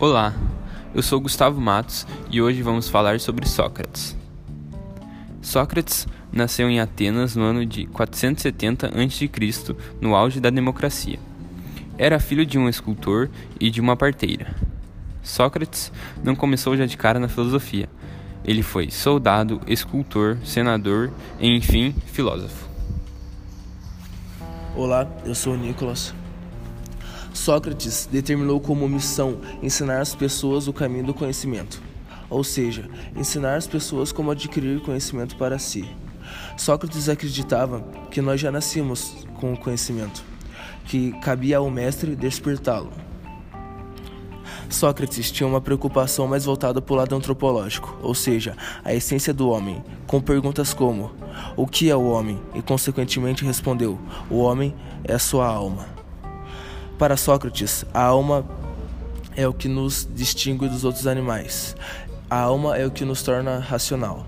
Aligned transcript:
Olá, 0.00 0.32
eu 0.94 1.02
sou 1.02 1.20
Gustavo 1.20 1.60
Matos 1.60 2.06
e 2.30 2.40
hoje 2.40 2.62
vamos 2.62 2.88
falar 2.88 3.18
sobre 3.18 3.48
Sócrates. 3.48 4.16
Sócrates 5.42 6.06
nasceu 6.32 6.70
em 6.70 6.78
Atenas 6.78 7.34
no 7.34 7.42
ano 7.42 7.66
de 7.66 7.84
470 7.86 8.86
a.C., 8.86 9.28
no 10.00 10.14
auge 10.14 10.38
da 10.38 10.50
democracia. 10.50 11.18
Era 11.98 12.20
filho 12.20 12.46
de 12.46 12.56
um 12.56 12.68
escultor 12.68 13.28
e 13.58 13.72
de 13.72 13.80
uma 13.80 13.96
parteira. 13.96 14.54
Sócrates 15.20 15.90
não 16.22 16.36
começou 16.36 16.76
já 16.76 16.86
de 16.86 16.96
cara 16.96 17.18
na 17.18 17.26
filosofia. 17.26 17.88
Ele 18.44 18.62
foi 18.62 18.92
soldado, 18.92 19.60
escultor, 19.66 20.38
senador 20.44 21.10
e, 21.40 21.48
enfim, 21.56 21.92
filósofo. 22.06 22.68
Olá, 24.76 25.08
eu 25.24 25.34
sou 25.34 25.54
o 25.54 25.56
Nicolas. 25.56 26.14
Sócrates 27.38 28.08
determinou 28.10 28.60
como 28.60 28.88
missão 28.88 29.38
ensinar 29.62 30.00
as 30.00 30.12
pessoas 30.12 30.66
o 30.66 30.72
caminho 30.72 31.06
do 31.06 31.14
conhecimento, 31.14 31.80
ou 32.28 32.42
seja, 32.42 32.90
ensinar 33.16 33.54
as 33.54 33.66
pessoas 33.66 34.10
como 34.10 34.32
adquirir 34.32 34.80
conhecimento 34.80 35.36
para 35.36 35.56
si. 35.56 35.88
Sócrates 36.56 37.08
acreditava 37.08 37.80
que 38.10 38.20
nós 38.20 38.40
já 38.40 38.50
nascemos 38.50 39.24
com 39.40 39.52
o 39.52 39.56
conhecimento, 39.56 40.22
que 40.84 41.12
cabia 41.20 41.58
ao 41.58 41.70
mestre 41.70 42.16
despertá-lo. 42.16 42.90
Sócrates 44.68 45.30
tinha 45.30 45.46
uma 45.46 45.60
preocupação 45.60 46.26
mais 46.26 46.44
voltada 46.44 46.82
para 46.82 46.92
o 46.92 46.96
lado 46.96 47.14
antropológico, 47.14 47.96
ou 48.02 48.16
seja, 48.16 48.56
a 48.84 48.92
essência 48.92 49.32
do 49.32 49.48
homem, 49.48 49.82
com 50.08 50.20
perguntas 50.20 50.74
como: 50.74 51.12
o 51.56 51.68
que 51.68 51.88
é 51.88 51.94
o 51.96 52.10
homem? 52.10 52.38
E 52.52 52.60
consequentemente 52.60 53.44
respondeu: 53.44 53.96
o 54.28 54.38
homem 54.38 54.74
é 55.04 55.14
a 55.14 55.18
sua 55.20 55.46
alma. 55.46 55.97
Para 56.98 57.16
Sócrates, 57.16 57.84
a 57.94 58.02
alma 58.02 58.44
é 59.36 59.46
o 59.46 59.54
que 59.54 59.68
nos 59.68 60.08
distingue 60.12 60.68
dos 60.68 60.84
outros 60.84 61.06
animais. 61.06 61.76
A 62.28 62.40
alma 62.40 62.76
é 62.76 62.84
o 62.84 62.90
que 62.90 63.04
nos 63.04 63.22
torna 63.22 63.60
racional. 63.60 64.26